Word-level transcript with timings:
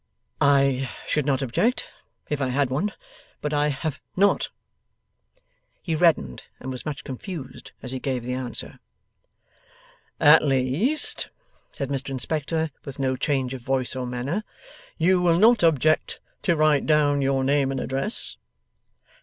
'I 0.41 0.89
should 1.07 1.27
not 1.27 1.43
object, 1.43 1.87
if 2.27 2.41
I 2.41 2.47
had 2.47 2.71
one; 2.71 2.91
but 3.39 3.53
I 3.53 3.67
have 3.67 4.01
not.' 4.15 4.49
He 5.83 5.93
reddened 5.93 6.45
and 6.59 6.71
was 6.71 6.87
much 6.87 7.03
confused 7.03 7.71
as 7.83 7.91
he 7.91 7.99
gave 7.99 8.23
the 8.23 8.33
answer. 8.33 8.79
'At 10.19 10.41
least,' 10.41 11.29
said 11.71 11.89
Mr 11.89 12.09
Inspector, 12.09 12.71
with 12.83 12.97
no 12.97 13.15
change 13.15 13.53
of 13.53 13.61
voice 13.61 13.95
or 13.95 14.07
manner, 14.07 14.43
'you 14.97 15.21
will 15.21 15.37
not 15.37 15.61
object 15.63 16.19
to 16.41 16.55
write 16.55 16.87
down 16.87 17.21
your 17.21 17.43
name 17.43 17.69
and 17.69 17.79
address? 17.79 18.37